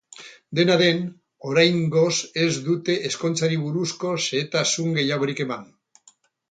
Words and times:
Dena 0.59 0.77
den, 0.81 1.03
oraingoz 1.49 2.15
ez 2.47 2.49
dute 2.71 2.97
ezkontzari 3.11 3.63
buruzko 3.67 4.19
xehetasun 4.27 4.93
gehiagorik 5.01 5.49
eman. 5.49 5.75